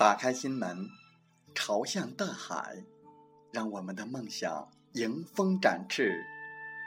[0.00, 0.88] 打开心门，
[1.54, 2.82] 朝向大海，
[3.52, 6.24] 让我们的梦想迎风展翅，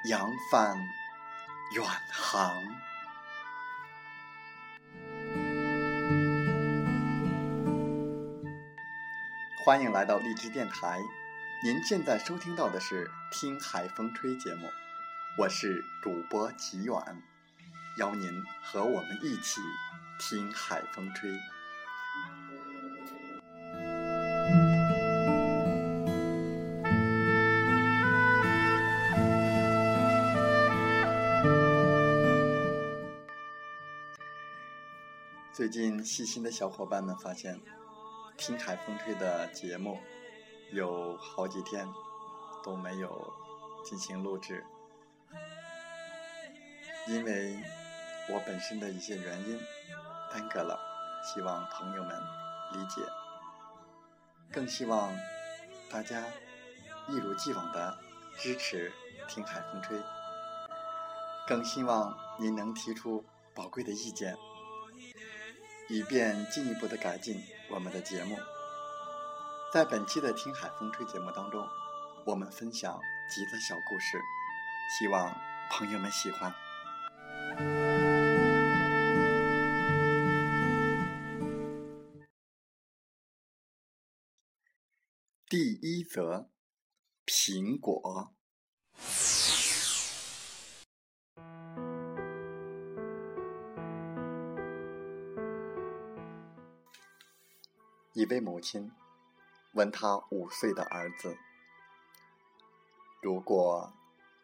[0.10, 0.76] 扬帆
[1.76, 2.52] 远航。
[9.64, 11.00] 欢迎来到荔枝电台，
[11.64, 14.68] 您现在收听到的是《听海风吹》节目，
[15.38, 16.96] 我是主播齐远，
[18.00, 19.62] 邀您和我们一起
[20.18, 21.30] 听海风吹。
[35.64, 37.58] 最近细心的小伙伴们发现，
[38.36, 39.98] 听海风吹的节目
[40.74, 41.88] 有好几天
[42.62, 43.34] 都没有
[43.86, 44.66] 进行录制，
[47.08, 47.58] 因为
[48.30, 49.58] 我本身的一些原因
[50.34, 50.78] 耽搁了，
[51.24, 52.14] 希望朋友们
[52.74, 53.02] 理解，
[54.52, 55.16] 更希望
[55.90, 56.26] 大家
[57.08, 57.98] 一如既往的
[58.38, 58.92] 支持
[59.30, 59.98] 听海风吹，
[61.48, 63.24] 更希望您能提出
[63.56, 64.38] 宝贵的意见。
[65.94, 67.40] 以便进一步的改进
[67.70, 68.36] 我们的节目。
[69.72, 71.68] 在本期的《听海风吹》节目当中，
[72.26, 73.00] 我们分享
[73.30, 74.20] 几则小故事，
[74.98, 75.32] 希望
[75.70, 76.52] 朋友们喜欢。
[85.48, 86.50] 第一则，
[87.28, 88.34] 苹果。
[98.14, 98.92] 一位母亲
[99.72, 101.36] 问他五岁的儿子
[103.24, 103.92] ：“如果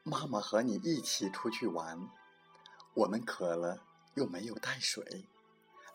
[0.01, 2.09] 妈妈和你一起出去玩，
[2.95, 3.85] 我们渴了
[4.15, 5.23] 又没有带水，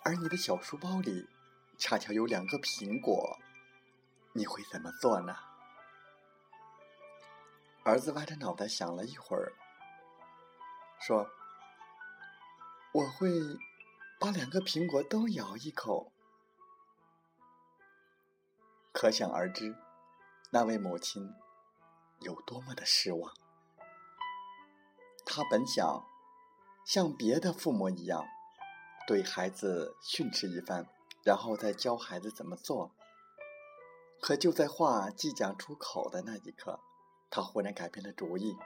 [0.05, 1.29] 而你的小书包里
[1.77, 3.41] 恰巧有两个苹果，
[4.35, 5.35] 你会怎么做呢？”
[7.83, 9.53] 儿子歪着脑袋想了一会儿，
[11.01, 11.29] 说
[12.95, 13.29] ：“我会
[14.21, 16.13] 把两个苹果都咬一口。”
[18.95, 19.77] 可想而知，
[20.53, 21.35] 那位母亲
[22.21, 23.35] 有多么的失望。
[25.27, 26.07] 她本想
[26.87, 28.25] 像别的父母一样，
[29.05, 30.87] 对孩子训斥一番，
[31.25, 32.93] 然后再教孩子怎么做。
[34.21, 36.79] 可就在话即将出口的那一刻，
[37.29, 38.57] 她忽然改变了主意。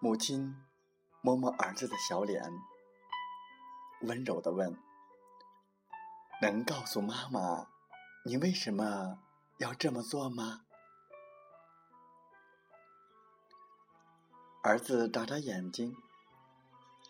[0.00, 0.52] 母亲
[1.20, 2.42] 摸摸儿子的小脸，
[4.00, 4.76] 温柔的问。
[6.42, 7.66] 能告诉妈妈，
[8.24, 9.18] 你为什么
[9.56, 10.66] 要这么做吗？
[14.62, 15.96] 儿子眨眨眼睛，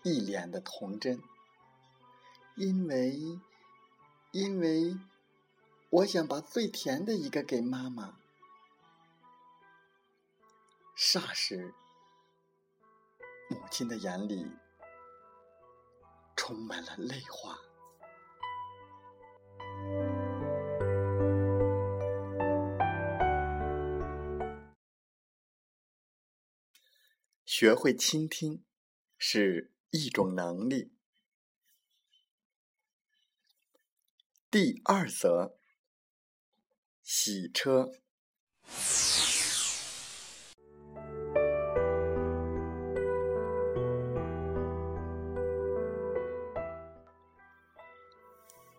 [0.05, 1.21] 一脸的童真。
[2.55, 3.41] 因为，
[4.31, 4.97] 因为
[5.91, 8.17] 我想把最甜的一个给妈妈。
[10.97, 11.75] 霎时，
[13.51, 14.53] 母亲的眼里
[16.37, 17.59] 充满了泪花。
[27.59, 28.63] 学会倾听
[29.17, 30.93] 是一种能力。
[34.51, 35.57] 第二则，
[37.03, 37.91] 洗车。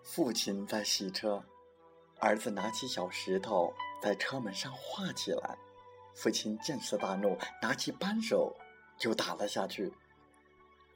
[0.03, 1.43] 父亲在洗车，
[2.19, 5.57] 儿子拿起小石头在车门上画起来。
[6.15, 8.55] 父亲见此大怒，拿起扳手
[8.97, 9.93] 就打了下去。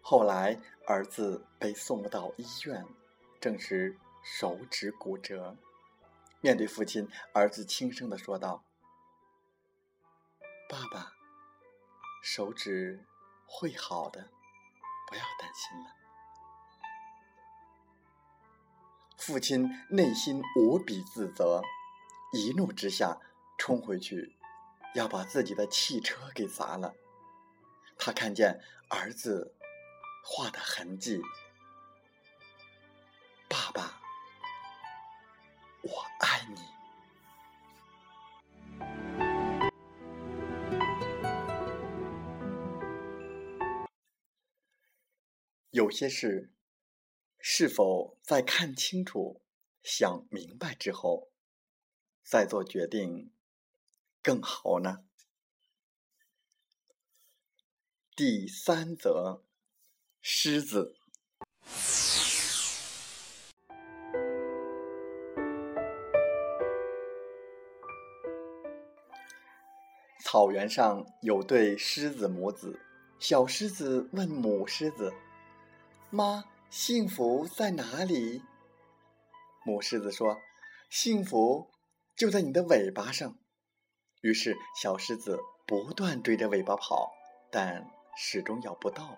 [0.02, 2.86] 后来儿子被送到医院，
[3.40, 5.56] 证实手指骨折。
[6.42, 8.64] 面对父亲，儿子轻声的说道
[10.68, 11.14] ：“爸爸，
[12.24, 13.06] 手指
[13.46, 14.30] 会好的，
[15.08, 15.96] 不要担心了。”
[19.18, 21.62] 父亲内心无比自责，
[22.34, 23.20] 一怒之下
[23.58, 24.36] 冲回去。
[24.94, 26.94] 要把自己的汽车给砸了。
[28.04, 28.60] 他看见
[28.90, 29.56] 儿子
[30.24, 31.22] 画的痕迹
[33.48, 34.02] 爸爸
[35.84, 36.62] 我爱你。
[45.70, 46.52] 有些事
[47.40, 49.44] 是否在看清楚
[49.84, 51.32] 想明白之后
[52.24, 53.32] 再做决定
[54.24, 55.11] 更好呢？
[58.14, 59.42] 第三则，
[60.22, 60.96] 狮子。
[70.20, 72.82] 草原上有对狮子母子，
[73.18, 75.14] 小狮子问母狮子
[76.12, 78.44] ：“妈，幸福在哪里？”
[79.66, 80.38] 母狮子说
[80.92, 81.72] ：“幸福
[82.16, 83.38] 就在你的尾巴上。”
[84.20, 87.14] 于是小狮子不断追着尾巴跑，
[87.50, 89.18] 但始终咬不到。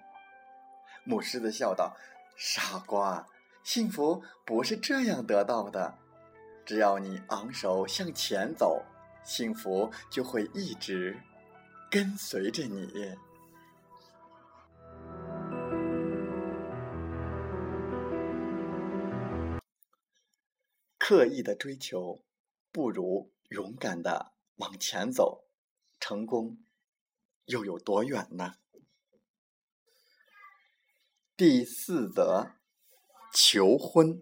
[1.04, 1.96] 母狮子笑道
[2.38, 3.28] ：“傻瓜，
[3.64, 5.98] 幸福不是这样得到的。
[6.66, 8.84] 只要你昂首向前走。”
[9.26, 11.18] 幸福就会一直
[11.90, 13.16] 跟随着你。
[20.98, 22.22] 刻意的追求，
[22.74, 25.46] 不如勇敢的往前走。
[26.02, 26.58] 成功
[27.46, 28.56] 又有多远呢？
[31.46, 32.52] 第四则，
[33.34, 34.18] 求婚。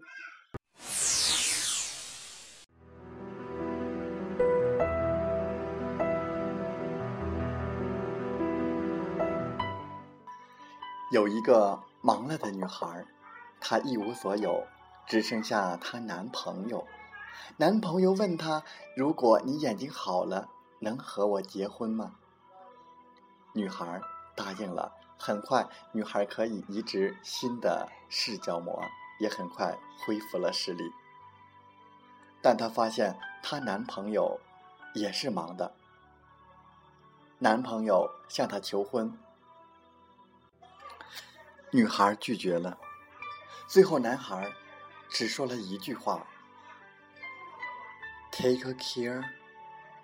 [11.12, 13.06] 有一个忙了的女孩，
[13.60, 14.66] 她一无所有，
[15.06, 16.84] 只剩下她男朋友。
[17.56, 18.64] 男朋友问她
[18.98, 20.48] ：“如果你眼睛好了，
[20.80, 22.16] 能和我结婚吗？”
[23.54, 24.00] 女孩
[24.34, 24.92] 答应了。
[25.24, 28.82] 很快，女孩可以移植新的视角膜，
[29.20, 30.82] 也很快恢复了视力。
[32.40, 34.40] 但她发现她男朋友
[34.94, 35.76] 也是盲的。
[37.38, 39.16] 男朋友向她求婚。
[41.70, 42.76] 女孩拒绝了，
[43.68, 44.52] 最后男孩
[45.08, 46.26] 只说了一句话
[48.32, 49.22] ：“Take care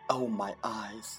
[0.06, 1.18] of my eyes。”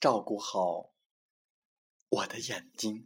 [0.00, 0.92] 照顾好
[2.08, 3.04] 我的眼睛。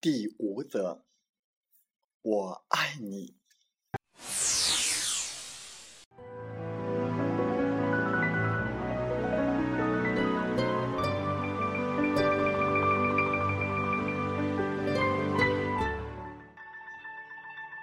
[0.00, 1.04] 第五则，
[2.22, 3.36] 我爱你。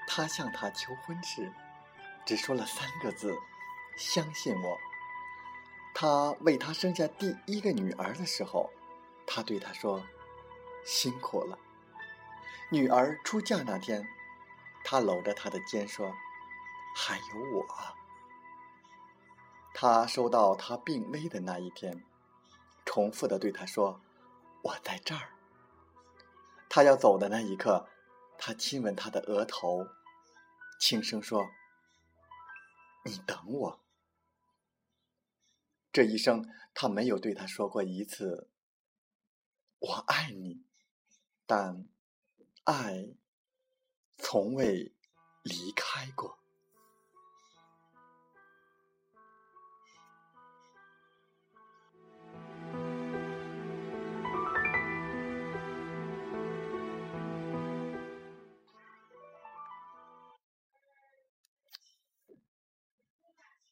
[0.08, 1.54] 他向她求婚时，
[2.26, 3.38] 只说了三个字
[4.00, 4.80] ：“相信我。”
[6.02, 8.72] 他为她生下第一个女儿的时候，
[9.28, 10.02] 他对她说
[10.88, 11.60] ：“辛苦了。”
[12.72, 14.08] 女儿出嫁那天，
[14.86, 16.16] 他搂着她的肩说
[16.96, 17.66] ：“还有我。”
[19.76, 22.02] 他收到她病危的那一天，
[22.86, 24.00] 重复的对她说
[24.64, 25.34] ：“我在这儿。”
[26.70, 27.90] 他要走的那一刻，
[28.38, 29.86] 他亲吻她的额头。
[30.80, 31.50] 轻声说
[33.04, 33.82] ：“你等我。”
[35.92, 38.50] 这一生，他没有对他说过一次
[39.80, 40.64] “我爱你”，
[41.48, 41.88] 但
[42.64, 43.10] 爱
[44.18, 44.94] 从未
[45.42, 46.38] 离开过。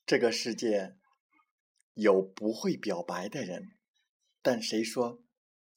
[0.06, 0.96] 这个世界
[1.98, 3.72] 有不会表白的人，
[4.44, 5.20] 但谁说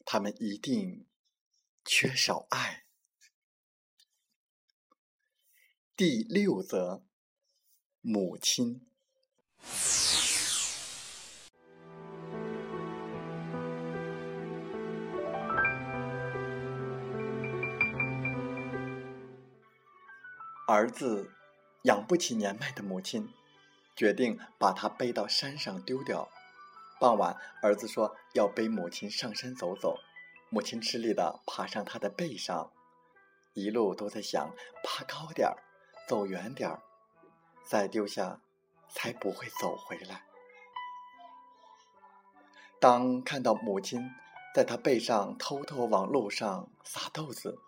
[0.04, 1.06] 他们一定
[1.82, 2.84] 缺少爱？
[5.96, 7.02] 第六则，
[8.02, 8.86] 母亲。
[20.68, 21.32] 儿子
[21.84, 23.39] 养不起年迈的母亲。
[24.00, 26.30] 决定把他背到山上丢掉。
[26.98, 29.98] 傍晚，儿子说要背母亲上山走走。
[30.48, 32.72] 母亲吃力地爬上他的背上，
[33.52, 35.54] 一路都在想：爬高点儿，
[36.08, 36.80] 走远点儿，
[37.62, 38.40] 再丢下，
[38.88, 40.24] 才不会走回来。
[42.80, 44.10] 当看到母亲
[44.54, 47.58] 在他背上偷偷往路上撒豆子，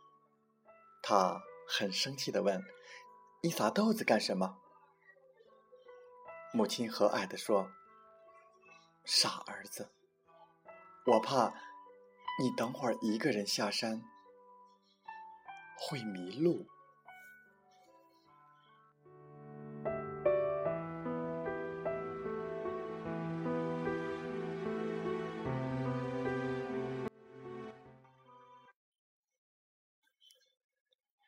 [1.03, 2.65] 他很生气地问
[3.45, 4.57] ：“你撒豆子干什么？”
[6.55, 7.71] 母亲和蔼地说
[9.05, 9.89] ：“傻儿子，
[11.07, 11.55] 我怕
[12.39, 14.03] 你等会儿一个人下山
[15.79, 16.67] 会迷路。”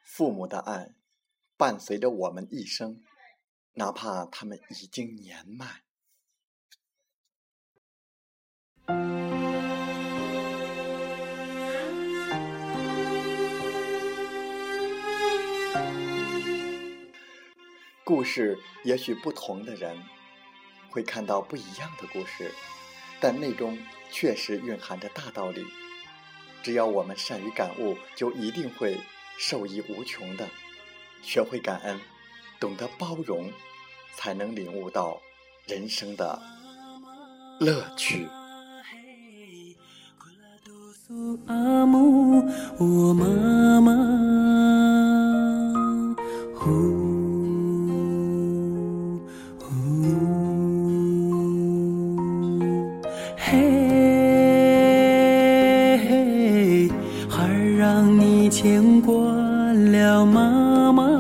[0.03, 0.95] 父母的爱
[1.57, 3.03] 伴随着我们一生。
[3.77, 5.83] 哪怕他们已经年迈。
[18.05, 20.01] 故事也许不同的人
[20.91, 22.53] 会看到不一样的故事，
[23.21, 23.77] 但内中
[24.13, 25.67] 确实蕴含着大道理。
[26.63, 29.01] 只要我们善于感悟，就一定会
[29.37, 30.49] 受益无穷的。
[31.23, 32.01] 学会感恩，
[32.65, 33.51] 懂得包容，
[34.17, 35.21] 才能领悟到
[35.67, 36.41] 人生的
[37.61, 38.27] 乐趣。
[40.65, 40.73] 告
[41.07, 42.43] 诉阿姆，
[42.79, 43.93] 我妈妈，
[46.65, 46.71] 呜
[49.61, 49.67] 呜，
[53.37, 53.51] 嘿，
[57.29, 59.15] 还让你牵挂
[59.93, 61.14] 了妈妈。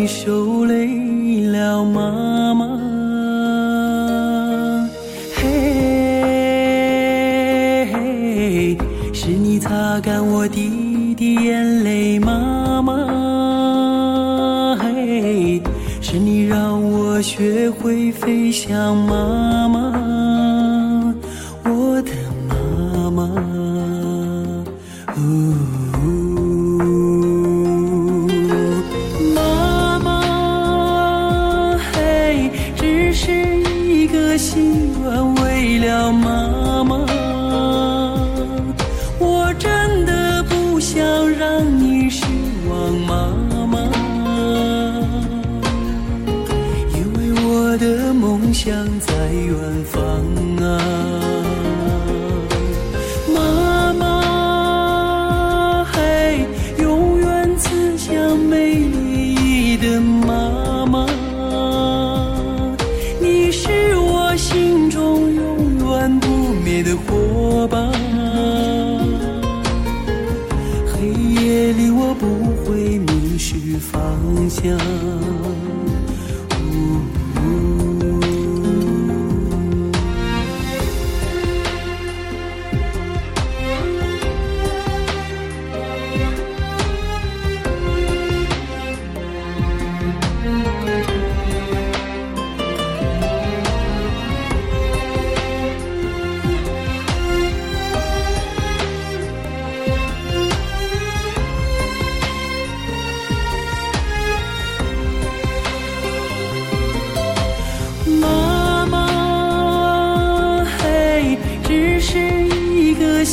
[0.00, 2.80] 你受累了妈妈。
[5.36, 5.44] 嘿
[7.92, 8.78] 嘿
[9.12, 12.96] 是你擦干我滴滴眼泪妈妈。
[14.80, 15.60] 嘿
[16.00, 19.79] 是你让我学会飞翔妈妈。
[50.00, 50.79] 方啊，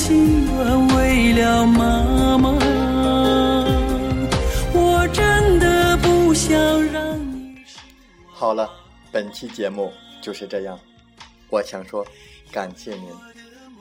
[0.07, 2.57] 心暖为了妈妈
[8.31, 8.69] 好了，
[9.11, 10.79] 本期节目就是这样。
[11.49, 12.07] 我想说，
[12.53, 13.09] 感谢您，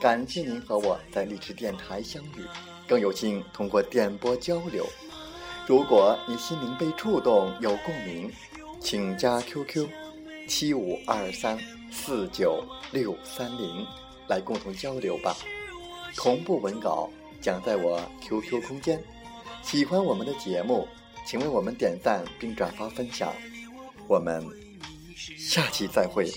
[0.01, 2.43] 感谢您和我在励志电台相遇，
[2.85, 4.85] 更有幸通过电波交流。
[5.65, 8.29] 如果你心灵被触动，有共鸣，
[8.81, 9.87] 请加 QQ
[10.45, 11.57] 七五二三
[11.89, 13.87] 四九六三零
[14.27, 15.33] 来共同交流吧。
[16.15, 17.09] 同步文稿
[17.41, 19.03] 讲在我 QQ 空间。
[19.63, 20.87] 喜欢我们的节目，
[21.25, 23.33] 请为我们点赞并转发分享。
[24.07, 24.45] 我们
[25.37, 26.31] 下期再会。